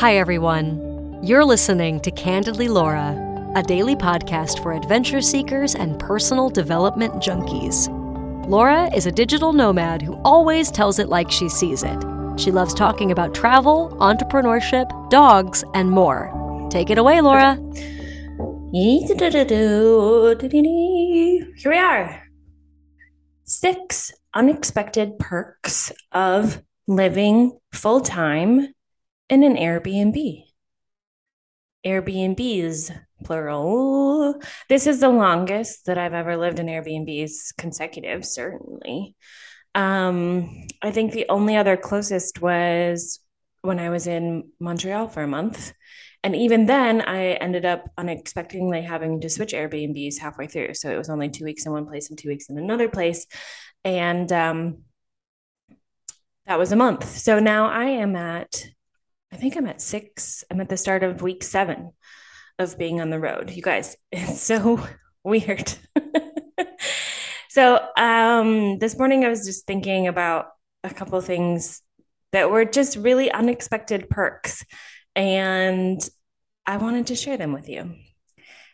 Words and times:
Hi, 0.00 0.16
everyone. 0.16 1.20
You're 1.22 1.44
listening 1.44 2.00
to 2.00 2.10
Candidly 2.10 2.68
Laura, 2.68 3.52
a 3.54 3.62
daily 3.62 3.94
podcast 3.94 4.62
for 4.62 4.72
adventure 4.72 5.20
seekers 5.20 5.74
and 5.74 5.98
personal 5.98 6.48
development 6.48 7.16
junkies. 7.16 7.86
Laura 8.48 8.88
is 8.96 9.04
a 9.04 9.12
digital 9.12 9.52
nomad 9.52 10.00
who 10.00 10.14
always 10.24 10.70
tells 10.70 10.98
it 10.98 11.10
like 11.10 11.30
she 11.30 11.50
sees 11.50 11.82
it. 11.82 12.02
She 12.38 12.50
loves 12.50 12.72
talking 12.72 13.12
about 13.12 13.34
travel, 13.34 13.94
entrepreneurship, 14.00 14.88
dogs, 15.10 15.64
and 15.74 15.90
more. 15.90 16.32
Take 16.70 16.88
it 16.88 16.96
away, 16.96 17.20
Laura. 17.20 17.56
Here 18.72 19.04
we 21.66 21.76
are. 21.76 22.22
Six 23.44 24.12
unexpected 24.32 25.18
perks 25.18 25.92
of 26.10 26.62
living 26.86 27.58
full 27.74 28.00
time 28.00 28.72
in 29.30 29.44
an 29.44 29.56
Airbnb. 29.56 30.44
Airbnbs, 31.86 32.94
plural. 33.24 34.34
This 34.68 34.86
is 34.86 35.00
the 35.00 35.08
longest 35.08 35.86
that 35.86 35.96
I've 35.96 36.12
ever 36.12 36.36
lived 36.36 36.58
in 36.58 36.66
Airbnbs 36.66 37.56
consecutive, 37.56 38.26
certainly. 38.26 39.16
Um, 39.74 40.66
I 40.82 40.90
think 40.90 41.12
the 41.12 41.26
only 41.28 41.56
other 41.56 41.76
closest 41.76 42.42
was 42.42 43.20
when 43.62 43.78
I 43.78 43.88
was 43.88 44.06
in 44.06 44.50
Montreal 44.58 45.08
for 45.08 45.22
a 45.22 45.28
month. 45.28 45.72
And 46.22 46.36
even 46.36 46.66
then, 46.66 47.00
I 47.00 47.32
ended 47.34 47.64
up 47.64 47.88
unexpectedly 47.96 48.82
having 48.82 49.20
to 49.22 49.30
switch 49.30 49.54
Airbnbs 49.54 50.18
halfway 50.18 50.48
through. 50.48 50.74
So 50.74 50.90
it 50.90 50.98
was 50.98 51.08
only 51.08 51.30
two 51.30 51.44
weeks 51.44 51.64
in 51.64 51.72
one 51.72 51.86
place 51.86 52.10
and 52.10 52.18
two 52.18 52.28
weeks 52.28 52.50
in 52.50 52.58
another 52.58 52.90
place. 52.90 53.26
And 53.84 54.30
um, 54.32 54.78
that 56.46 56.58
was 56.58 56.72
a 56.72 56.76
month. 56.76 57.16
So 57.16 57.38
now 57.38 57.70
I 57.70 57.84
am 57.84 58.16
at 58.16 58.66
I 59.32 59.36
think 59.36 59.56
I'm 59.56 59.66
at 59.66 59.80
six. 59.80 60.44
I'm 60.50 60.60
at 60.60 60.68
the 60.68 60.76
start 60.76 61.02
of 61.02 61.22
week 61.22 61.44
seven 61.44 61.92
of 62.58 62.78
being 62.78 63.00
on 63.00 63.10
the 63.10 63.20
road. 63.20 63.50
You 63.50 63.62
guys, 63.62 63.96
it's 64.12 64.40
so 64.40 64.86
weird. 65.24 65.72
so 67.48 67.80
um, 67.96 68.78
this 68.78 68.98
morning 68.98 69.24
I 69.24 69.28
was 69.28 69.46
just 69.46 69.66
thinking 69.66 70.08
about 70.08 70.46
a 70.82 70.90
couple 70.90 71.20
things 71.20 71.82
that 72.32 72.50
were 72.50 72.64
just 72.64 72.96
really 72.96 73.30
unexpected 73.30 74.08
perks. 74.08 74.64
And 75.14 76.00
I 76.66 76.76
wanted 76.76 77.08
to 77.08 77.16
share 77.16 77.36
them 77.36 77.52
with 77.52 77.68
you 77.68 77.94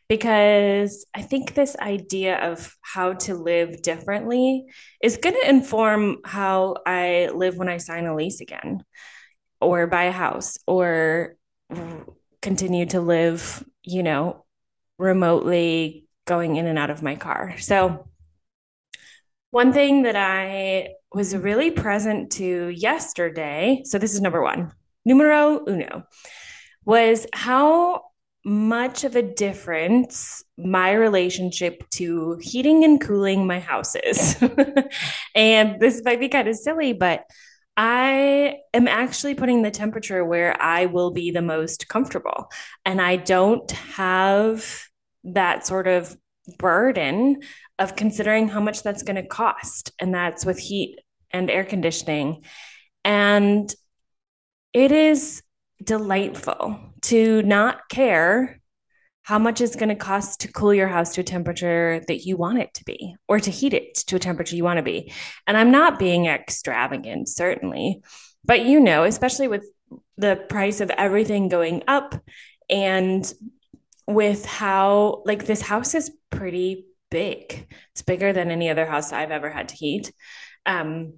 because 0.09 1.07
I 1.15 1.23
think 1.23 1.55
this 1.55 1.77
idea 1.77 2.37
of 2.37 2.75
how 2.83 3.15
to 3.15 3.34
live 3.34 3.83
differently 3.83 4.67
is 5.03 5.17
going 5.17 5.34
to 5.34 5.49
inform 5.49 6.19
how 6.25 6.77
I 6.87 7.31
live 7.34 7.57
when 7.57 7.69
I 7.69 7.79
sign 7.79 8.07
a 8.07 8.15
lease 8.15 8.41
again 8.41 8.84
or 9.61 9.87
buy 9.87 10.05
a 10.05 10.12
house 10.12 10.59
or 10.67 11.37
continue 12.43 12.87
to 12.87 13.01
live, 13.01 13.65
you 13.83 14.03
know, 14.03 14.45
remotely 14.99 16.07
going 16.27 16.57
in 16.57 16.67
and 16.67 16.79
out 16.79 16.91
of 16.91 17.03
my 17.03 17.17
car. 17.17 17.57
So, 17.59 18.09
one 19.51 19.73
thing 19.73 20.03
that 20.03 20.17
I 20.17 20.91
was 21.12 21.34
really 21.34 21.71
present 21.71 22.33
to 22.33 22.69
yesterday, 22.69 23.83
so 23.84 23.99
this 23.99 24.15
is 24.15 24.21
number 24.21 24.43
one, 24.43 24.73
numero 25.05 25.65
uno, 25.67 26.05
was 26.84 27.27
how 27.33 28.03
much 28.45 29.03
of 29.03 29.17
a 29.17 29.23
difference 29.23 30.45
my 30.57 30.93
relationship 30.93 31.83
to 31.91 32.39
heating 32.41 32.84
and 32.84 33.01
cooling 33.01 33.47
my 33.47 33.59
house 33.59 33.97
is. 33.97 34.37
and 35.34 35.81
this 35.81 36.01
might 36.05 36.21
be 36.21 36.29
kind 36.29 36.47
of 36.47 36.55
silly, 36.55 36.93
but 36.93 37.25
I 37.77 38.57
am 38.73 38.89
actually 38.89 39.35
putting 39.35 39.63
the 39.63 39.71
temperature 39.71 40.25
where 40.25 40.61
I 40.61 40.87
will 40.87 41.11
be 41.11 41.31
the 41.31 41.43
most 41.43 41.89
comfortable. 41.89 42.51
And 42.85 43.01
I 43.01 43.17
don't 43.17 43.71
have 43.71 44.85
that 45.25 45.67
sort 45.67 45.87
of 45.87 46.17
burden 46.59 47.43
of 47.78 47.97
considering 47.97 48.49
how 48.49 48.61
much 48.61 48.83
that's 48.83 49.03
going 49.03 49.17
to 49.17 49.27
cost. 49.27 49.93
And 50.00 50.15
that's 50.15 50.47
with 50.47 50.59
heat 50.59 50.99
and 51.31 51.50
air 51.50 51.65
conditioning. 51.65 52.45
And 53.05 53.73
it 54.73 54.93
is 54.93 55.43
delightful 55.83 56.81
to 57.03 57.43
not 57.43 57.89
care 57.91 58.61
how 59.26 59.41
much 59.41 59.60
it's 59.60 59.75
going 59.75 59.88
to 59.88 59.97
cost 59.97 60.38
to 60.38 60.53
cool 60.53 60.72
your 60.72 60.87
house 60.87 61.12
to 61.12 61.20
a 61.20 61.25
temperature 61.25 62.00
that 62.06 62.25
you 62.25 62.37
want 62.37 62.60
it 62.60 62.72
to 62.72 62.84
be 62.84 63.16
or 63.26 63.41
to 63.41 63.50
heat 63.50 63.75
it 63.75 63.97
to 63.97 64.14
a 64.14 64.20
temperature 64.20 64.54
you 64.54 64.62
want 64.62 64.76
to 64.76 64.84
be. 64.84 65.12
And 65.48 65.56
I'm 65.56 65.72
not 65.72 65.98
being 65.98 66.26
extravagant, 66.26 67.28
certainly, 67.28 68.04
but 68.44 68.64
you 68.64 68.78
know, 68.78 69.03
especially 69.03 69.48
with 69.48 69.66
the 70.16 70.37
price 70.48 70.81
of 70.81 70.91
everything 70.91 71.48
going 71.48 71.82
up 71.88 72.14
and 72.70 73.34
with 74.06 74.47
how, 74.47 75.25
like, 75.25 75.44
this 75.44 75.60
house 75.60 75.97
is 75.97 76.12
pretty 76.31 76.87
big. 77.10 77.66
It's 77.91 78.03
bigger 78.03 78.32
than 78.32 78.53
any 78.53 78.70
other 78.70 78.87
house 78.87 79.12
I've 79.12 79.32
ever 79.32 79.50
had 79.50 79.70
to 79.70 79.75
heat. 79.75 80.12
Um, 80.66 81.14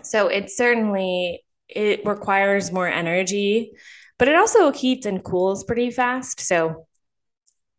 so 0.00 0.28
it 0.28 0.50
certainly 0.50 1.44
it 1.68 2.06
requires 2.06 2.72
more 2.72 2.88
energy, 2.88 3.72
but 4.18 4.28
it 4.28 4.36
also 4.36 4.72
heats 4.72 5.04
and 5.04 5.22
cools 5.22 5.64
pretty 5.64 5.90
fast. 5.90 6.40
So 6.40 6.85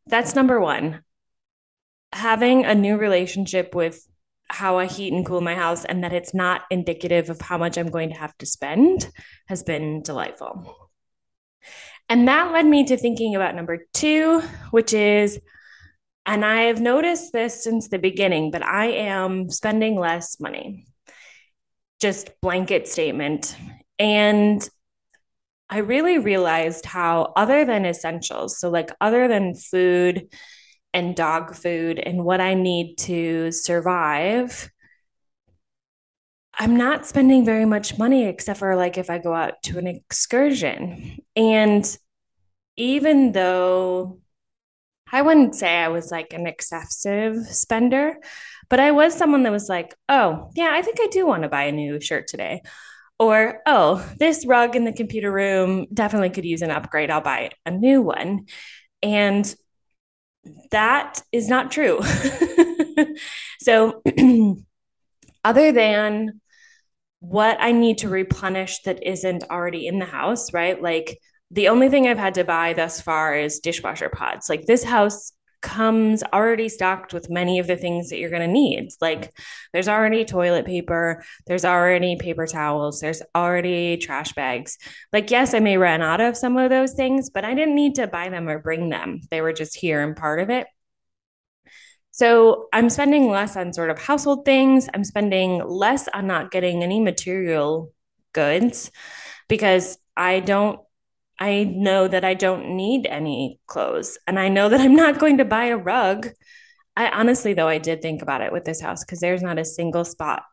that's 0.10 0.36
number 0.36 0.60
one. 0.60 1.02
Having 2.14 2.66
a 2.66 2.76
new 2.76 2.98
relationship 2.98 3.76
with 3.76 4.06
how 4.50 4.78
I 4.78 4.86
heat 4.86 5.14
and 5.14 5.26
cool 5.26 5.42
my 5.42 5.56
house 5.56 5.84
and 5.84 6.04
that 6.04 6.14
it's 6.14 6.34
not 6.34 6.62
indicative 6.72 7.30
of 7.30 7.42
how 7.42 7.58
much 7.58 7.78
I'm 7.78 7.92
going 7.92 8.10
to 8.10 8.16
have 8.16 8.38
to 8.38 8.46
spend 8.46 9.10
has 9.48 9.64
been 9.64 10.02
delightful. 10.02 10.90
And 12.10 12.28
that 12.30 12.54
led 12.54 12.66
me 12.66 12.86
to 12.86 12.98
thinking 12.98 13.36
about 13.36 13.56
number 13.56 13.86
two, 13.94 14.42
which 14.72 14.94
is, 14.94 15.40
and 16.26 16.46
I've 16.46 16.80
noticed 16.80 17.34
this 17.34 17.64
since 17.64 17.90
the 17.90 18.00
beginning, 18.00 18.52
but 18.52 18.64
I 18.64 18.88
am 18.88 19.50
spending 19.50 20.00
less 20.00 20.40
money. 20.40 20.86
Just 22.00 22.30
blanket 22.42 22.88
statement. 22.88 23.56
And 24.00 24.68
I 25.70 25.80
really 25.80 26.18
realized 26.18 26.86
how, 26.86 27.34
other 27.36 27.66
than 27.66 27.86
essentials, 27.86 28.60
so 28.60 28.70
like 28.70 28.92
other 29.02 29.28
than 29.28 29.54
food 29.54 30.30
and 30.94 31.16
dog 31.16 31.56
food 31.56 32.00
and 32.00 32.24
what 32.24 32.40
I 32.40 32.54
need 32.54 32.96
to 33.00 33.52
survive, 33.52 34.70
I'm 36.58 36.76
not 36.76 37.06
spending 37.06 37.46
very 37.46 37.66
much 37.66 37.98
money 37.98 38.26
except 38.26 38.60
for 38.60 38.76
like 38.76 38.98
if 38.98 39.10
I 39.10 39.20
go 39.20 39.34
out 39.34 39.62
to 39.64 39.78
an 39.78 39.88
excursion. 39.88 41.20
And 41.36 41.98
even 42.78 43.32
though 43.32 44.20
I 45.12 45.22
wouldn't 45.22 45.56
say 45.56 45.76
I 45.78 45.90
was 45.90 46.12
like 46.12 46.34
an 46.34 46.48
excessive 46.48 47.46
spender, 47.48 48.18
but 48.70 48.80
I 48.80 48.92
was 48.92 49.14
someone 49.14 49.44
that 49.44 49.52
was 49.52 49.70
like, 49.70 49.96
oh, 50.10 50.50
yeah, 50.56 50.70
I 50.72 50.82
think 50.82 50.98
I 51.00 51.08
do 51.08 51.26
want 51.26 51.44
to 51.44 51.50
buy 51.50 51.64
a 51.64 51.72
new 51.72 52.02
shirt 52.02 52.28
today. 52.28 52.62
Or, 53.20 53.62
oh, 53.66 54.08
this 54.20 54.46
rug 54.46 54.76
in 54.76 54.86
the 54.86 54.94
computer 54.94 55.32
room 55.32 55.88
definitely 55.92 56.30
could 56.30 56.46
use 56.46 56.62
an 56.62 56.72
upgrade. 56.72 57.10
I'll 57.10 57.22
buy 57.22 57.52
a 57.66 57.72
new 57.72 58.02
one. 58.02 58.46
And 59.02 59.54
that 60.72 61.22
is 61.32 61.50
not 61.50 61.72
true. 61.72 62.00
so, 63.60 64.02
other 65.44 65.72
than 65.72 66.42
what 67.20 67.58
I 67.60 67.72
need 67.72 68.00
to 68.00 68.10
replenish 68.10 68.82
that 68.84 69.04
isn't 69.04 69.44
already 69.50 69.88
in 69.88 70.00
the 70.00 70.06
house, 70.06 70.54
right? 70.54 70.82
Like, 70.82 71.20
the 71.50 71.70
only 71.70 71.90
thing 71.90 72.08
I've 72.08 72.18
had 72.18 72.36
to 72.36 72.44
buy 72.44 72.74
thus 72.74 73.02
far 73.02 73.36
is 73.36 73.60
dishwasher 73.60 74.10
pods. 74.10 74.50
Like, 74.50 74.66
this 74.66 74.84
house 74.84 75.32
comes 75.62 76.24
already 76.24 76.70
stocked 76.70 77.14
with 77.14 77.30
many 77.30 77.60
of 77.60 77.68
the 77.68 77.76
things 77.76 78.10
that 78.10 78.20
you're 78.20 78.30
going 78.30 78.42
to 78.42 78.48
need. 78.48 78.90
Like 79.02 79.32
there's 79.74 79.88
already 79.88 80.24
toilet 80.26 80.66
paper, 80.66 81.24
there's 81.48 81.66
already 81.66 82.16
paper 82.16 82.46
towels, 82.46 83.00
there's 83.00 83.22
already 83.36 83.98
trash 83.98 84.34
bags. 84.34 84.78
Like, 85.12 85.32
yes, 85.32 85.54
I 85.54 85.60
may 85.60 85.78
run 85.78 86.02
out 86.02 86.22
of 86.22 86.38
some 86.38 86.58
of 86.58 86.70
those 86.70 86.94
things, 86.94 87.30
but 87.30 87.46
I 87.46 87.54
didn't 87.54 87.76
need 87.76 87.96
to 87.96 88.08
buy 88.08 88.30
them 88.30 88.48
or 88.48 88.60
bring 88.60 88.90
them. 88.90 89.22
They 89.32 89.42
were 89.42 89.54
just 89.54 89.76
here 89.76 90.02
and 90.02 90.16
part 90.16 90.40
of 90.40 90.50
it. 90.50 90.68
So 92.12 92.68
I'm 92.74 92.90
spending 92.90 93.30
less 93.30 93.56
on 93.56 93.74
sort 93.74 93.92
of 93.92 94.00
household 94.00 94.44
things. 94.44 94.90
I'm 94.94 95.04
spending 95.04 95.64
less 95.68 96.08
on 96.08 96.26
not 96.26 96.50
getting 96.50 96.82
any 96.82 97.00
material 97.00 97.94
goods 98.34 98.92
because 99.48 99.98
I 100.16 100.40
don't 100.40 100.80
I 101.40 101.64
know 101.64 102.08
that 102.08 102.24
I 102.24 102.34
don't 102.34 102.76
need 102.76 103.06
any 103.06 103.60
clothes 103.68 104.18
and 104.28 104.40
I 104.40 104.50
know 104.50 104.70
that 104.70 104.82
I'm 104.82 104.96
not 104.96 105.20
going 105.20 105.38
to 105.38 105.46
buy 105.46 105.66
a 105.66 105.78
rug. 105.78 106.30
I 106.96 107.10
honestly, 107.10 107.54
though, 107.54 107.68
I 107.68 107.78
did 107.78 108.02
think 108.02 108.22
about 108.22 108.42
it 108.42 108.52
with 108.52 108.66
this 108.66 108.82
house 108.82 109.04
because 109.04 109.20
there's 109.20 109.44
not 109.44 109.60
a 109.60 109.66
single 109.66 110.04
spot 110.04 110.44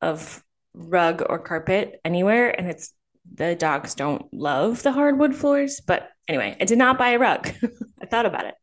of 0.00 0.42
rug 0.72 1.22
or 1.28 1.38
carpet 1.38 2.00
anywhere. 2.04 2.48
And 2.48 2.68
it's 2.68 2.92
the 3.32 3.54
dogs 3.54 3.94
don't 3.94 4.32
love 4.32 4.82
the 4.82 4.92
hardwood 4.92 5.34
floors. 5.34 5.80
But 5.86 6.08
anyway, 6.28 6.56
I 6.60 6.64
did 6.64 6.78
not 6.78 6.98
buy 6.98 7.10
a 7.10 7.18
rug. 7.18 7.50
I 8.02 8.06
thought 8.06 8.26
about 8.26 8.46
it. 8.46 8.54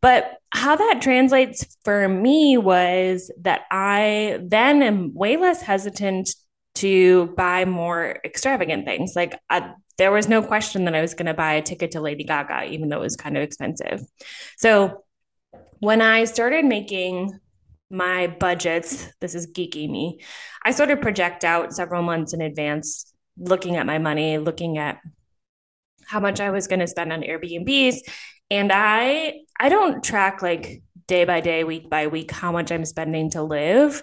But 0.00 0.36
how 0.52 0.76
that 0.76 1.00
translates 1.02 1.76
for 1.84 2.08
me 2.08 2.58
was 2.58 3.30
that 3.40 3.62
I 3.70 4.38
then 4.42 4.82
am 4.82 5.14
way 5.14 5.36
less 5.36 5.62
hesitant 5.62 6.34
to 6.76 7.32
buy 7.36 7.64
more 7.64 8.18
extravagant 8.24 8.84
things. 8.84 9.14
Like 9.16 9.38
I, 9.48 9.72
there 9.98 10.12
was 10.12 10.28
no 10.28 10.42
question 10.42 10.84
that 10.84 10.94
I 10.94 11.00
was 11.00 11.14
going 11.14 11.26
to 11.26 11.34
buy 11.34 11.54
a 11.54 11.62
ticket 11.62 11.92
to 11.92 12.00
Lady 12.00 12.24
Gaga, 12.24 12.64
even 12.64 12.88
though 12.88 12.98
it 12.98 13.04
was 13.04 13.16
kind 13.16 13.36
of 13.36 13.42
expensive. 13.42 14.00
So 14.56 15.04
when 15.80 16.02
I 16.02 16.24
started 16.24 16.64
making 16.64 17.38
my 17.90 18.26
budgets, 18.26 19.08
this 19.20 19.34
is 19.34 19.46
geeky 19.46 19.88
me, 19.88 20.20
I 20.64 20.72
sort 20.72 20.90
of 20.90 21.00
project 21.00 21.44
out 21.44 21.72
several 21.72 22.02
months 22.02 22.34
in 22.34 22.40
advance, 22.40 23.12
looking 23.38 23.76
at 23.76 23.86
my 23.86 23.98
money, 23.98 24.38
looking 24.38 24.78
at 24.78 24.98
how 26.04 26.20
much 26.20 26.40
I 26.40 26.50
was 26.50 26.66
going 26.66 26.80
to 26.80 26.86
spend 26.86 27.12
on 27.12 27.22
Airbnbs. 27.22 27.98
And 28.50 28.70
I 28.72 29.40
I 29.58 29.68
don't 29.68 30.04
track 30.04 30.42
like 30.42 30.82
day 31.06 31.24
by 31.24 31.40
day, 31.40 31.64
week 31.64 31.88
by 31.88 32.06
week, 32.08 32.30
how 32.30 32.52
much 32.52 32.70
I'm 32.70 32.84
spending 32.84 33.30
to 33.30 33.42
live, 33.42 34.02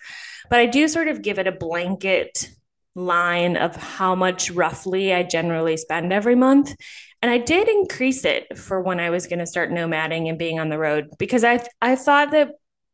but 0.50 0.60
I 0.60 0.66
do 0.66 0.88
sort 0.88 1.07
of 1.07 1.22
give 1.22 1.39
it 1.39 1.48
a 1.48 1.51
blanket 1.51 2.50
line 2.95 3.57
of 3.57 3.75
how 3.75 4.16
much 4.16 4.51
roughly 4.51 5.13
I 5.13 5.24
generally 5.24 5.78
spend 5.78 6.13
every 6.13 6.36
month. 6.36 6.75
And 7.22 7.31
I 7.31 7.38
did 7.38 7.68
increase 7.68 8.25
it 8.25 8.57
for 8.57 8.81
when 8.81 9.00
I 9.00 9.10
was 9.10 9.28
going 9.28 9.40
to 9.40 9.48
start 9.48 9.72
nomading 9.72 10.30
and 10.30 10.38
being 10.38 10.60
on 10.60 10.69
the 10.69 10.78
road 10.78 11.10
because 11.18 11.44
I 11.44 11.66
I 11.81 11.95
thought 11.95 12.31
that 12.31 12.51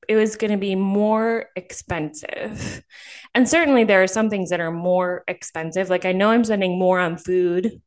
it 0.07 0.15
was 0.15 0.35
going 0.35 0.51
to 0.51 0.57
be 0.57 0.75
more 0.75 1.45
expensive. 1.55 2.83
And 3.35 3.47
certainly 3.47 3.83
there 3.83 4.01
are 4.01 4.07
some 4.07 4.31
things 4.31 4.49
that 4.49 4.59
are 4.59 4.71
more 4.71 5.23
expensive. 5.27 5.87
Like 5.87 6.03
I 6.03 6.13
know 6.13 6.31
I'm 6.31 6.43
spending 6.43 6.79
more 6.79 6.99
on 6.99 7.15
food 7.15 7.79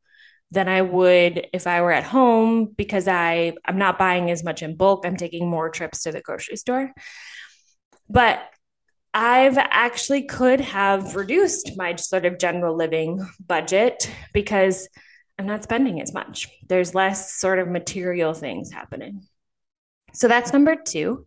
than 0.51 0.69
I 0.69 0.83
would 0.83 1.47
if 1.51 1.67
I 1.67 1.81
were 1.81 1.91
at 1.91 2.05
home 2.05 2.73
because 2.77 3.09
I 3.09 3.53
I'm 3.65 3.77
not 3.77 3.99
buying 3.99 4.31
as 4.31 4.43
much 4.43 4.63
in 4.63 4.77
bulk. 4.77 5.05
I'm 5.05 5.17
taking 5.17 5.49
more 5.49 5.69
trips 5.69 6.03
to 6.03 6.13
the 6.13 6.21
grocery 6.21 6.55
store. 6.55 6.93
But 8.07 8.41
I've 9.13 9.57
actually 9.57 10.23
could 10.23 10.59
have 10.61 11.15
reduced 11.15 11.71
my 11.77 11.95
sort 11.95 12.25
of 12.25 12.39
general 12.39 12.75
living 12.75 13.25
budget 13.45 14.09
because 14.33 14.87
I'm 15.37 15.45
not 15.45 15.63
spending 15.63 16.01
as 16.01 16.13
much. 16.13 16.47
There's 16.67 16.95
less 16.95 17.33
sort 17.33 17.59
of 17.59 17.67
material 17.67 18.33
things 18.33 18.71
happening. 18.71 19.23
So 20.13 20.27
that's 20.27 20.53
number 20.53 20.75
2. 20.75 21.25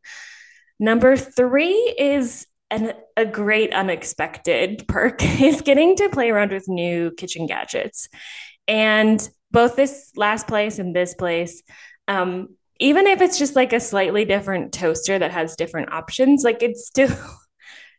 Number 0.78 1.16
3 1.16 1.94
is 1.98 2.46
an, 2.70 2.92
a 3.16 3.24
great 3.24 3.72
unexpected 3.72 4.84
perk 4.88 5.22
is 5.40 5.60
getting 5.60 5.96
to 5.96 6.08
play 6.08 6.30
around 6.30 6.52
with 6.52 6.68
new 6.68 7.12
kitchen 7.12 7.46
gadgets. 7.46 8.08
And 8.68 9.26
both 9.50 9.76
this 9.76 10.10
last 10.16 10.48
place 10.48 10.78
and 10.78 10.94
this 10.94 11.14
place, 11.14 11.62
um, 12.08 12.48
even 12.78 13.06
if 13.06 13.20
it's 13.20 13.38
just 13.38 13.56
like 13.56 13.72
a 13.72 13.80
slightly 13.80 14.24
different 14.24 14.72
toaster 14.72 15.18
that 15.18 15.30
has 15.30 15.56
different 15.56 15.92
options, 15.92 16.42
like 16.42 16.62
it's 16.62 16.86
still 16.86 17.14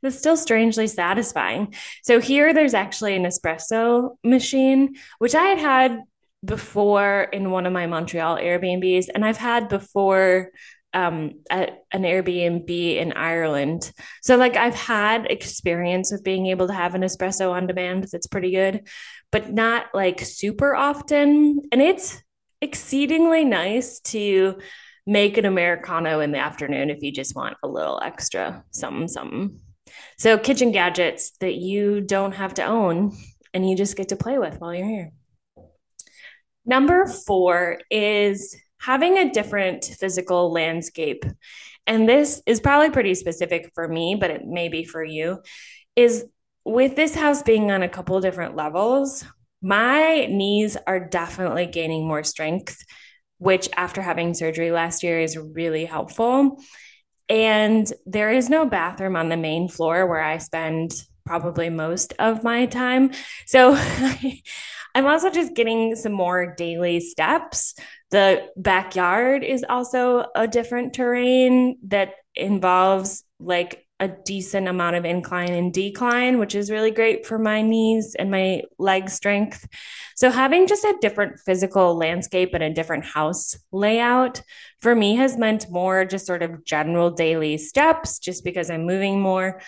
it's 0.04 0.18
still 0.18 0.38
strangely 0.38 0.88
satisfying. 0.88 1.74
So 2.04 2.20
here 2.20 2.54
there's 2.54 2.74
actually 2.74 3.16
an 3.16 3.24
espresso 3.24 4.18
machine, 4.24 4.96
which 5.20 5.36
I 5.36 5.44
had 5.44 5.60
had 5.60 6.00
before 6.44 7.24
in 7.34 7.52
one 7.52 7.66
of 7.66 7.74
my 7.74 7.88
Montreal 7.88 8.38
Airbnbs, 8.38 9.08
and 9.14 9.26
I've 9.26 9.38
had 9.38 9.70
before 9.70 10.52
um, 10.94 11.34
at 11.50 11.84
an 11.92 12.04
Airbnb 12.04 12.70
in 12.70 13.14
Ireland. 13.14 13.92
So 14.24 14.36
like 14.36 14.56
I've 14.56 14.76
had 14.76 15.30
experience 15.30 16.12
with 16.12 16.24
being 16.24 16.48
able 16.48 16.68
to 16.68 16.74
have 16.74 16.96
an 16.96 17.02
espresso 17.02 17.52
on 17.52 17.68
demand 17.68 18.08
that's 18.12 18.28
pretty 18.28 18.52
good, 18.52 18.88
but 19.32 19.52
not 19.52 19.88
like 19.94 20.22
super 20.22 20.76
often. 20.76 21.62
And 21.72 21.82
it's 21.82 22.22
exceedingly 22.62 23.46
nice 23.46 24.00
to 24.00 24.58
make 25.06 25.38
an 25.38 25.46
Americano 25.46 26.20
in 26.20 26.32
the 26.32 26.40
afternoon 26.40 26.90
if 26.90 27.02
you 27.02 27.12
just 27.12 27.36
want 27.36 27.58
a 27.64 27.68
little 27.68 28.00
extra 28.04 28.64
something, 28.72 29.08
something. 29.08 29.60
So, 30.18 30.38
kitchen 30.38 30.72
gadgets 30.72 31.32
that 31.40 31.56
you 31.56 32.02
don't 32.02 32.34
have 32.34 32.56
to 32.56 32.64
own 32.64 33.16
and 33.54 33.70
you 33.70 33.76
just 33.76 33.98
get 33.98 34.10
to 34.10 34.16
play 34.16 34.38
with 34.38 34.60
while 34.60 34.74
you're 34.74 34.88
here. 34.88 35.12
Number 36.66 37.08
four 37.08 37.80
is 37.90 38.56
having 38.80 39.18
a 39.18 39.32
different 39.32 39.86
physical 39.86 40.52
landscape. 40.52 41.24
And 41.86 42.08
this 42.08 42.42
is 42.46 42.60
probably 42.60 42.90
pretty 42.90 43.16
specific 43.16 43.72
for 43.74 43.88
me, 43.88 44.16
but 44.16 44.30
it 44.30 44.46
may 44.46 44.68
be 44.68 44.84
for 44.84 45.04
you. 45.04 45.42
Is 45.96 46.26
with 46.66 46.96
this 46.96 47.16
house 47.16 47.42
being 47.42 47.72
on 47.72 47.82
a 47.82 47.90
couple 47.90 48.20
different 48.20 48.56
levels, 48.56 49.24
my 49.62 50.26
knees 50.26 50.78
are 50.86 51.00
definitely 51.00 51.66
gaining 51.66 52.06
more 52.06 52.24
strength, 52.24 52.78
which 53.38 53.70
after 53.76 54.02
having 54.02 54.34
surgery 54.34 54.72
last 54.72 55.02
year 55.02 55.20
is 55.20 55.38
really 55.38 55.86
helpful. 55.86 56.62
And 57.30 57.92
there 58.06 58.32
is 58.32 58.50
no 58.50 58.66
bathroom 58.66 59.16
on 59.16 59.30
the 59.30 59.38
main 59.38 59.68
floor 59.68 60.08
where 60.08 60.22
I 60.22 60.38
spend 60.38 60.94
probably 61.26 61.70
most 61.70 62.14
of 62.20 62.44
my 62.44 62.66
time. 62.66 63.12
So 63.46 63.78
I'm 64.96 65.06
also 65.06 65.30
just 65.30 65.54
getting 65.54 65.96
some 65.96 66.14
more 66.14 66.56
daily 66.56 67.00
steps. 67.02 67.76
The 68.12 68.48
backyard 68.56 69.44
is 69.44 69.66
also 69.68 70.26
a 70.36 70.48
different 70.48 70.94
terrain 70.94 71.78
that 71.88 72.14
involves 72.34 73.24
like 73.40 73.87
a 74.00 74.08
decent 74.08 74.68
amount 74.68 74.96
of 74.96 75.06
incline 75.06 75.54
and 75.54 75.74
decline, 75.74 76.38
which 76.38 76.54
is 76.54 76.70
really 76.70 76.92
great 76.92 77.26
for 77.26 77.40
my 77.40 77.62
knees 77.62 78.16
and 78.16 78.30
my 78.30 78.62
leg 78.78 79.10
strength. 79.10 79.68
So, 80.16 80.30
having 80.30 80.68
just 80.68 80.84
a 80.84 80.98
different 81.02 81.40
physical 81.40 81.96
landscape 81.96 82.54
and 82.54 82.64
a 82.64 82.74
different 82.74 83.06
house 83.06 83.56
layout 83.72 84.42
for 84.82 84.94
me 84.96 85.16
has 85.16 85.38
meant 85.38 85.70
more 85.72 86.06
just 86.06 86.28
sort 86.28 86.44
of 86.44 86.64
general 86.64 87.10
daily 87.10 87.58
steps, 87.58 88.20
just 88.20 88.44
because 88.44 88.70
I'm 88.70 88.86
moving 88.86 89.20
more. 89.20 89.62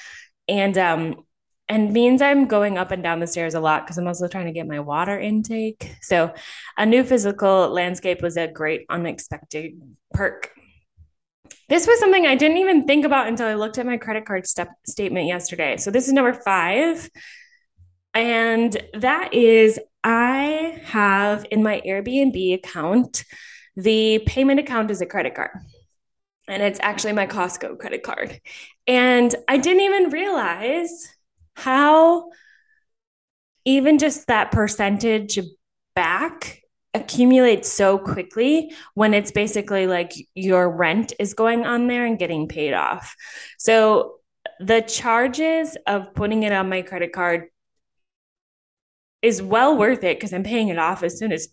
And, 0.48 0.78
um, 0.78 1.24
and 1.68 1.94
means 1.94 2.22
I'm 2.22 2.48
going 2.48 2.80
up 2.80 2.92
and 2.92 3.04
down 3.04 3.20
the 3.20 3.28
stairs 3.28 3.54
a 3.54 3.60
lot 3.60 3.86
because 3.86 3.98
I'm 3.98 4.08
also 4.08 4.28
trying 4.28 4.48
to 4.48 4.52
get 4.52 4.68
my 4.68 4.80
water 4.80 5.20
intake. 5.20 5.96
So, 6.02 6.34
a 6.78 6.86
new 6.86 7.04
physical 7.04 7.70
landscape 7.70 8.22
was 8.22 8.38
a 8.38 8.48
great 8.48 8.86
unexpected 8.90 9.74
perk 10.14 10.52
this 11.68 11.88
was 11.88 12.00
something 12.00 12.26
I 12.26 12.36
didn't 12.36 12.58
even 12.58 12.86
think 12.86 13.06
about 13.06 13.28
until 13.28 13.48
I 13.48 13.56
looked 13.56 13.78
at 13.78 13.86
my 13.86 13.98
credit 13.98 14.26
card 14.26 14.48
step 14.48 14.70
statement 14.86 15.28
yesterday. 15.28 15.78
So 15.78 15.92
this 15.92 16.08
is 16.08 16.14
number 16.14 16.34
five. 16.34 17.10
And 18.14 18.76
that 18.94 19.34
is 19.34 19.80
I 20.04 20.82
have 20.86 21.46
in 21.52 21.62
my 21.64 21.82
Airbnb 21.86 22.56
account, 22.56 23.24
the 23.76 24.20
payment 24.26 24.60
account 24.60 24.92
is 24.92 25.02
a 25.02 25.06
credit 25.06 25.36
card. 25.36 25.52
And 26.48 26.64
it's 26.64 26.80
actually 26.82 27.14
my 27.14 27.28
Costco 27.28 27.78
credit 27.78 28.04
card. 28.04 28.40
And 28.88 29.34
I 29.48 29.58
didn't 29.58 29.82
even 29.82 30.10
realize 30.10 31.08
how 31.56 32.32
even 33.66 34.00
just 34.00 34.28
that 34.28 34.52
percentage 34.52 35.38
back 35.94 36.62
accumulates 36.94 37.72
so 37.72 37.98
quickly 37.98 38.74
when 38.96 39.14
it's 39.14 39.32
basically 39.32 39.86
like 39.88 40.14
your 40.34 40.70
rent 40.70 41.14
is 41.20 41.34
going 41.34 41.66
on 41.66 41.88
there 41.88 42.06
and 42.06 42.18
getting 42.18 42.48
paid 42.48 42.74
off. 42.74 43.16
So 43.58 44.16
the 44.60 44.82
charges 44.82 45.78
of 45.88 46.14
putting 46.14 46.44
it 46.44 46.52
on 46.52 46.70
my 46.70 46.82
credit 46.82 47.14
card 47.14 47.50
is 49.22 49.42
well 49.42 49.78
worth 49.78 50.04
it 50.04 50.18
because 50.18 50.34
I'm 50.34 50.44
paying 50.44 50.70
it 50.70 50.80
off 50.80 51.04
as 51.04 51.18
soon 51.18 51.32
as 51.32 51.50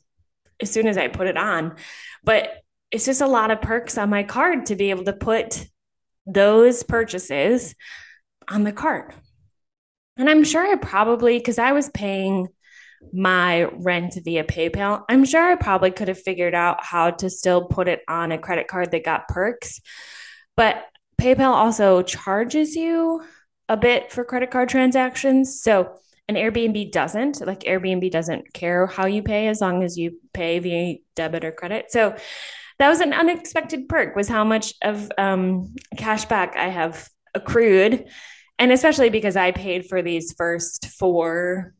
as 0.60 0.70
soon 0.70 0.86
as 0.86 0.96
I 0.96 1.08
put 1.08 1.26
it 1.26 1.36
on. 1.36 1.76
But 2.24 2.62
it's 2.90 3.04
just 3.04 3.20
a 3.20 3.26
lot 3.26 3.50
of 3.50 3.60
perks 3.60 3.98
on 3.98 4.08
my 4.08 4.22
card 4.22 4.66
to 4.66 4.76
be 4.76 4.90
able 4.90 5.04
to 5.04 5.12
put 5.12 5.66
those 6.26 6.82
purchases 6.82 7.74
on 8.48 8.64
the 8.64 8.72
card. 8.72 9.14
And 10.16 10.30
I'm 10.30 10.44
sure 10.44 10.66
I 10.66 10.76
probably 10.76 11.38
because 11.38 11.58
I 11.58 11.72
was 11.72 11.90
paying 11.90 12.48
my 13.12 13.64
rent 13.64 14.18
via 14.22 14.44
PayPal, 14.44 15.04
I'm 15.08 15.24
sure 15.24 15.42
I 15.42 15.54
probably 15.56 15.90
could 15.90 16.08
have 16.08 16.20
figured 16.20 16.54
out 16.54 16.84
how 16.84 17.10
to 17.10 17.30
still 17.30 17.66
put 17.66 17.88
it 17.88 18.02
on 18.08 18.32
a 18.32 18.38
credit 18.38 18.68
card 18.68 18.90
that 18.90 19.04
got 19.04 19.28
perks. 19.28 19.80
But 20.56 20.84
PayPal 21.20 21.52
also 21.52 22.02
charges 22.02 22.76
you 22.76 23.22
a 23.68 23.76
bit 23.76 24.12
for 24.12 24.24
credit 24.24 24.50
card 24.50 24.68
transactions. 24.68 25.62
So 25.62 25.98
an 26.28 26.34
Airbnb 26.34 26.92
doesn't. 26.92 27.44
Like 27.46 27.60
Airbnb 27.60 28.10
doesn't 28.10 28.52
care 28.52 28.86
how 28.86 29.06
you 29.06 29.22
pay 29.22 29.48
as 29.48 29.60
long 29.60 29.82
as 29.82 29.96
you 29.96 30.18
pay 30.32 30.58
via 30.58 30.96
debit 31.14 31.44
or 31.44 31.52
credit. 31.52 31.90
So 31.90 32.16
that 32.78 32.88
was 32.88 33.00
an 33.00 33.12
unexpected 33.12 33.88
perk 33.88 34.16
was 34.16 34.28
how 34.28 34.44
much 34.44 34.74
of 34.82 35.10
um, 35.16 35.74
cash 35.96 36.26
back 36.26 36.56
I 36.56 36.68
have 36.68 37.08
accrued. 37.34 38.06
And 38.58 38.72
especially 38.72 39.10
because 39.10 39.36
I 39.36 39.52
paid 39.52 39.86
for 39.86 40.02
these 40.02 40.34
first 40.36 40.88
four 40.98 41.74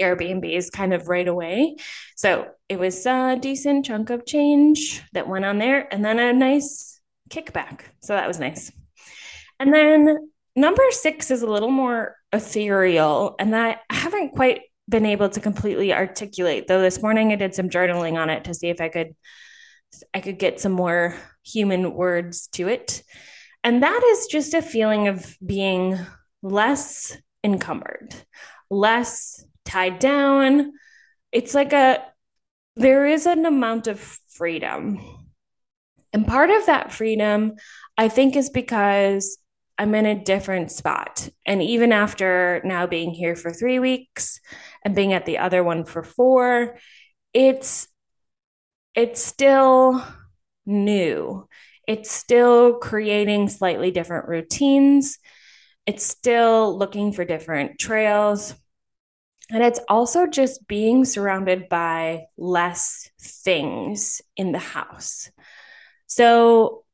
Airbnbs 0.00 0.72
kind 0.72 0.92
of 0.94 1.08
right 1.08 1.26
away. 1.26 1.76
So 2.16 2.48
it 2.68 2.78
was 2.78 3.04
a 3.06 3.38
decent 3.40 3.86
chunk 3.86 4.10
of 4.10 4.26
change 4.26 5.02
that 5.12 5.28
went 5.28 5.44
on 5.44 5.58
there 5.58 5.92
and 5.92 6.04
then 6.04 6.18
a 6.18 6.32
nice 6.32 7.00
kickback. 7.30 7.80
So 8.02 8.14
that 8.14 8.28
was 8.28 8.38
nice. 8.38 8.72
And 9.58 9.72
then 9.72 10.30
number 10.56 10.82
six 10.90 11.30
is 11.30 11.42
a 11.42 11.50
little 11.50 11.70
more 11.70 12.16
ethereal 12.32 13.36
and 13.38 13.54
I 13.54 13.78
haven't 13.90 14.30
quite 14.30 14.62
been 14.88 15.06
able 15.06 15.28
to 15.28 15.40
completely 15.40 15.92
articulate 15.92 16.66
though 16.66 16.80
this 16.80 17.00
morning 17.00 17.32
I 17.32 17.36
did 17.36 17.54
some 17.54 17.70
journaling 17.70 18.14
on 18.14 18.28
it 18.30 18.44
to 18.44 18.54
see 18.54 18.68
if 18.68 18.80
I 18.80 18.88
could 18.88 19.14
I 20.14 20.20
could 20.20 20.38
get 20.38 20.60
some 20.60 20.72
more 20.72 21.16
human 21.44 21.94
words 21.94 22.48
to 22.52 22.68
it. 22.68 23.02
And 23.64 23.82
that 23.82 24.02
is 24.12 24.26
just 24.26 24.54
a 24.54 24.62
feeling 24.62 25.08
of 25.08 25.36
being 25.44 25.98
less 26.42 27.16
encumbered, 27.44 28.14
less 28.70 29.44
tied 29.72 29.98
down. 29.98 30.72
It's 31.32 31.54
like 31.54 31.72
a, 31.72 32.04
there 32.76 33.06
is 33.06 33.26
an 33.26 33.46
amount 33.46 33.86
of 33.86 34.00
freedom. 34.28 35.00
And 36.12 36.26
part 36.26 36.50
of 36.50 36.66
that 36.66 36.92
freedom, 36.92 37.54
I 37.96 38.08
think, 38.08 38.36
is 38.36 38.50
because 38.50 39.38
I'm 39.78 39.94
in 39.94 40.04
a 40.04 40.22
different 40.22 40.70
spot. 40.70 41.28
And 41.46 41.62
even 41.62 41.90
after 41.90 42.60
now 42.64 42.86
being 42.86 43.12
here 43.12 43.34
for 43.34 43.50
three 43.50 43.78
weeks 43.78 44.40
and 44.84 44.94
being 44.94 45.14
at 45.14 45.24
the 45.24 45.38
other 45.38 45.64
one 45.64 45.84
for 45.84 46.02
four, 46.02 46.78
it's 47.32 47.88
it's 48.94 49.24
still 49.24 50.04
new. 50.66 51.48
It's 51.88 52.10
still 52.10 52.74
creating 52.74 53.48
slightly 53.48 53.90
different 53.90 54.28
routines. 54.28 55.18
It's 55.86 56.04
still 56.04 56.76
looking 56.76 57.12
for 57.12 57.24
different 57.24 57.78
trails. 57.78 58.54
And 59.52 59.62
it's 59.62 59.80
also 59.86 60.26
just 60.26 60.66
being 60.66 61.04
surrounded 61.04 61.68
by 61.68 62.24
less 62.38 63.10
things 63.20 64.22
in 64.34 64.50
the 64.50 64.58
house. 64.58 65.30
So 66.06 66.84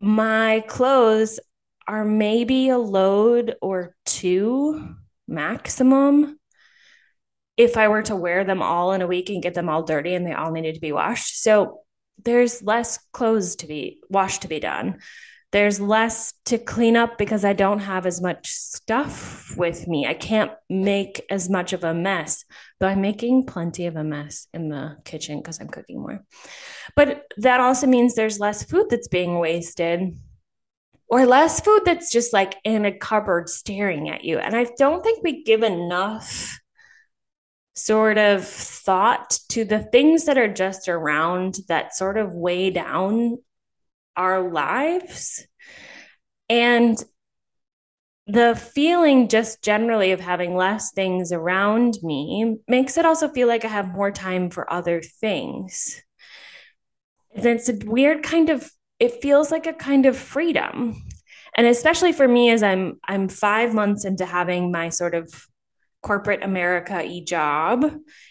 my 0.00 0.62
clothes 0.68 1.40
are 1.88 2.04
maybe 2.04 2.68
a 2.68 2.78
load 2.78 3.56
or 3.60 3.96
two 4.04 4.94
maximum 5.26 6.38
if 7.56 7.76
I 7.76 7.88
were 7.88 8.02
to 8.02 8.14
wear 8.14 8.44
them 8.44 8.62
all 8.62 8.92
in 8.92 9.02
a 9.02 9.06
week 9.08 9.28
and 9.28 9.42
get 9.42 9.54
them 9.54 9.68
all 9.68 9.82
dirty 9.82 10.14
and 10.14 10.24
they 10.24 10.32
all 10.32 10.52
needed 10.52 10.74
to 10.74 10.80
be 10.80 10.92
washed. 10.92 11.42
So 11.42 11.80
there's 12.24 12.62
less 12.62 12.98
clothes 13.12 13.56
to 13.56 13.66
be 13.66 14.00
washed 14.08 14.42
to 14.42 14.48
be 14.48 14.60
done. 14.60 15.00
There's 15.52 15.80
less 15.80 16.34
to 16.46 16.58
clean 16.58 16.96
up 16.96 17.18
because 17.18 17.44
I 17.44 17.52
don't 17.52 17.78
have 17.78 18.04
as 18.04 18.20
much 18.20 18.50
stuff 18.50 19.56
with 19.56 19.86
me. 19.86 20.06
I 20.06 20.14
can't 20.14 20.50
make 20.68 21.24
as 21.30 21.48
much 21.48 21.72
of 21.72 21.84
a 21.84 21.94
mess, 21.94 22.44
though 22.78 22.88
I'm 22.88 23.00
making 23.00 23.46
plenty 23.46 23.86
of 23.86 23.96
a 23.96 24.04
mess 24.04 24.48
in 24.52 24.68
the 24.68 24.96
kitchen 25.04 25.38
because 25.38 25.60
I'm 25.60 25.68
cooking 25.68 26.00
more. 26.00 26.24
But 26.94 27.24
that 27.38 27.60
also 27.60 27.86
means 27.86 28.14
there's 28.14 28.40
less 28.40 28.64
food 28.64 28.86
that's 28.90 29.08
being 29.08 29.38
wasted 29.38 30.16
or 31.08 31.26
less 31.26 31.60
food 31.60 31.82
that's 31.84 32.10
just 32.10 32.32
like 32.32 32.56
in 32.64 32.84
a 32.84 32.96
cupboard 32.96 33.48
staring 33.48 34.10
at 34.10 34.24
you. 34.24 34.38
And 34.38 34.56
I 34.56 34.66
don't 34.76 35.02
think 35.02 35.22
we 35.22 35.44
give 35.44 35.62
enough 35.62 36.58
sort 37.74 38.18
of 38.18 38.44
thought 38.46 39.38
to 39.50 39.64
the 39.64 39.80
things 39.80 40.24
that 40.24 40.38
are 40.38 40.52
just 40.52 40.88
around 40.88 41.58
that 41.68 41.94
sort 41.94 42.16
of 42.16 42.34
weigh 42.34 42.70
down 42.70 43.38
our 44.16 44.50
lives. 44.50 45.46
And 46.48 47.02
the 48.26 48.56
feeling 48.56 49.28
just 49.28 49.62
generally 49.62 50.10
of 50.12 50.20
having 50.20 50.56
less 50.56 50.90
things 50.92 51.30
around 51.30 51.96
me 52.02 52.56
makes 52.66 52.96
it 52.98 53.06
also 53.06 53.28
feel 53.28 53.46
like 53.46 53.64
I 53.64 53.68
have 53.68 53.94
more 53.94 54.10
time 54.10 54.50
for 54.50 54.70
other 54.72 55.00
things. 55.00 56.02
And 57.34 57.46
it's 57.46 57.68
a 57.68 57.78
weird 57.84 58.22
kind 58.22 58.50
of 58.50 58.68
it 58.98 59.20
feels 59.20 59.50
like 59.50 59.66
a 59.66 59.72
kind 59.74 60.06
of 60.06 60.16
freedom. 60.16 61.02
And 61.56 61.66
especially 61.66 62.12
for 62.12 62.26
me 62.26 62.50
as 62.50 62.62
I'm 62.62 62.98
I'm 63.04 63.28
5 63.28 63.74
months 63.74 64.04
into 64.04 64.26
having 64.26 64.72
my 64.72 64.88
sort 64.88 65.14
of 65.14 65.32
corporate 66.02 66.42
America 66.42 67.02
e 67.04 67.24
job, 67.24 67.84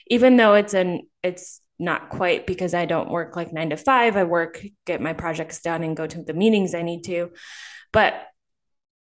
even 0.08 0.38
though 0.38 0.56
it's 0.56 0.74
an 0.74 1.02
it's 1.24 1.62
not 1.80 2.10
quite 2.10 2.48
because 2.48 2.74
I 2.74 2.86
don't 2.86 3.10
work 3.10 3.36
like 3.36 3.52
nine 3.52 3.70
to 3.72 3.78
five. 3.78 4.16
I 4.16 4.24
work, 4.24 4.64
get 4.86 5.02
my 5.02 5.14
projects 5.14 5.62
done, 5.62 5.84
and 5.84 5.98
go 5.98 6.08
to 6.08 6.24
the 6.24 6.34
meetings 6.34 6.74
I 6.74 6.82
need 6.82 7.04
to. 7.06 7.32
But 7.92 8.14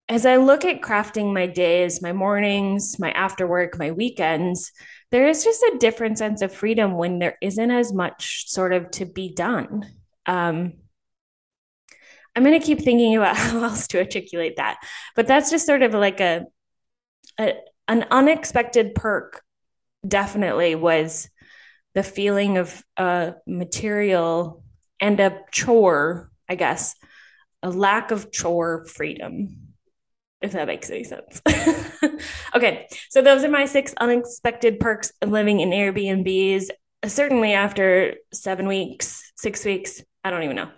as 0.08 0.24
I 0.24 0.36
look 0.36 0.64
at 0.64 0.82
crafting 0.82 1.32
my 1.32 1.46
days, 1.46 2.00
my 2.00 2.12
mornings, 2.12 2.98
my 2.98 3.10
after 3.10 3.46
work, 3.46 3.78
my 3.78 3.90
weekends, 3.90 4.72
there 5.10 5.26
is 5.26 5.44
just 5.44 5.62
a 5.62 5.78
different 5.78 6.18
sense 6.18 6.42
of 6.42 6.54
freedom 6.54 6.94
when 6.94 7.18
there 7.18 7.36
isn't 7.40 7.70
as 7.70 7.92
much 7.92 8.48
sort 8.48 8.72
of 8.72 8.90
to 8.92 9.06
be 9.06 9.32
done. 9.32 9.84
Um, 10.26 10.74
I'm 12.34 12.44
going 12.44 12.58
to 12.58 12.64
keep 12.64 12.80
thinking 12.80 13.16
about 13.16 13.36
how 13.36 13.64
else 13.64 13.88
to 13.88 13.98
articulate 13.98 14.56
that, 14.56 14.78
but 15.14 15.26
that's 15.26 15.50
just 15.50 15.66
sort 15.66 15.82
of 15.82 15.94
like 15.94 16.20
a, 16.20 16.46
a 17.38 17.54
an 17.88 18.04
unexpected 18.10 18.94
perk 18.94 19.42
definitely 20.06 20.74
was 20.74 21.28
the 21.96 22.02
feeling 22.02 22.58
of 22.58 22.84
a 22.98 23.34
material 23.46 24.62
and 25.00 25.18
a 25.18 25.40
chore, 25.50 26.30
I 26.46 26.54
guess, 26.54 26.94
a 27.62 27.70
lack 27.70 28.10
of 28.10 28.30
chore 28.30 28.84
freedom, 28.84 29.72
if 30.42 30.52
that 30.52 30.66
makes 30.66 30.90
any 30.90 31.04
sense. 31.04 31.40
okay, 32.54 32.86
so 33.08 33.22
those 33.22 33.44
are 33.44 33.50
my 33.50 33.64
six 33.64 33.94
unexpected 33.96 34.78
perks 34.78 35.10
of 35.22 35.30
living 35.30 35.60
in 35.60 35.70
Airbnbs. 35.70 36.66
Certainly 37.06 37.54
after 37.54 38.16
seven 38.30 38.68
weeks, 38.68 39.32
six 39.34 39.64
weeks, 39.64 40.02
I 40.22 40.30
don't 40.30 40.42
even 40.42 40.56
know. 40.56 40.70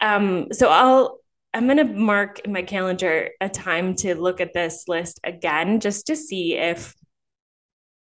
Um, 0.00 0.48
so 0.52 0.70
I'll 0.70 1.18
I'm 1.52 1.66
going 1.66 1.78
to 1.78 1.84
mark 1.84 2.40
in 2.40 2.52
my 2.52 2.62
calendar 2.62 3.30
a 3.42 3.48
time 3.50 3.94
to 3.96 4.14
look 4.14 4.40
at 4.40 4.54
this 4.54 4.84
list 4.88 5.20
again 5.22 5.80
just 5.80 6.06
to 6.06 6.16
see 6.16 6.54
if 6.54 6.94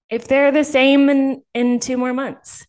if 0.09 0.27
they're 0.27 0.51
the 0.51 0.63
same 0.63 1.09
in 1.09 1.41
in 1.53 1.79
two 1.79 1.97
more 1.97 2.13
months. 2.13 2.65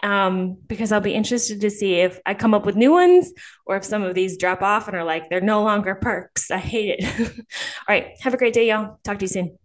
Um, 0.00 0.58
because 0.68 0.92
I'll 0.92 1.00
be 1.00 1.12
interested 1.12 1.60
to 1.62 1.70
see 1.70 1.94
if 1.94 2.20
I 2.24 2.34
come 2.34 2.54
up 2.54 2.64
with 2.64 2.76
new 2.76 2.92
ones 2.92 3.32
or 3.66 3.76
if 3.76 3.84
some 3.84 4.04
of 4.04 4.14
these 4.14 4.38
drop 4.38 4.62
off 4.62 4.86
and 4.86 4.96
are 4.96 5.02
like 5.02 5.28
they're 5.28 5.40
no 5.40 5.64
longer 5.64 5.96
perks. 5.96 6.52
I 6.52 6.58
hate 6.58 7.00
it. 7.00 7.30
All 7.30 7.44
right, 7.88 8.12
have 8.20 8.32
a 8.32 8.36
great 8.36 8.54
day, 8.54 8.68
y'all. 8.68 9.00
Talk 9.02 9.18
to 9.18 9.24
you 9.24 9.28
soon. 9.28 9.58